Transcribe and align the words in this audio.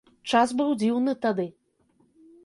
Час 0.29 0.53
быў 0.61 0.71
дзіўны 0.83 1.13
тады. 1.25 1.45